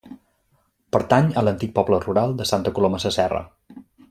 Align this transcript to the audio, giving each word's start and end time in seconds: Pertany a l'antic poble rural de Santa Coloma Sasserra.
Pertany 0.95 1.29
a 1.31 1.43
l'antic 1.45 1.75
poble 1.77 2.01
rural 2.09 2.35
de 2.41 2.51
Santa 2.53 2.77
Coloma 2.79 3.03
Sasserra. 3.05 3.45